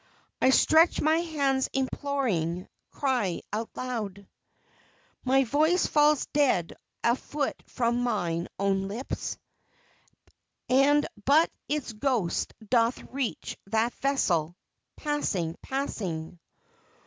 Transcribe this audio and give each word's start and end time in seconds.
I 0.41 0.49
stretch 0.49 0.99
my 0.99 1.17
hands 1.17 1.69
imploring, 1.73 2.67
cry 2.89 3.43
aloud, 3.53 4.27
My 5.23 5.43
voice 5.43 5.85
falls 5.85 6.25
dead 6.33 6.73
a 7.03 7.15
foot 7.15 7.53
from 7.67 8.01
mine 8.01 8.47
own 8.57 8.87
lips, 8.87 9.37
And 10.67 11.05
but 11.23 11.51
its 11.69 11.93
ghost 11.93 12.55
doth 12.67 12.97
reach 13.13 13.59
that 13.67 13.93
vessel, 13.93 14.57
passing, 14.97 15.55
passing. 15.61 16.39